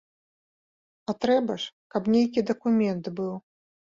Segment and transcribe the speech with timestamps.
[1.11, 3.31] А трэба ж, каб нейкі дакумент быў.